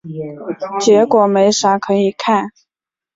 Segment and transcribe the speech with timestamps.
[0.79, 2.49] 结果没啥可以看